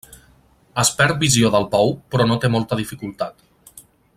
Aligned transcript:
Es 0.83 0.89
perd 1.01 1.19
visió 1.25 1.51
del 1.57 1.67
bou 1.75 1.93
però 2.15 2.27
no 2.31 2.39
té 2.45 2.53
molta 2.55 2.79
dificultat. 2.83 3.45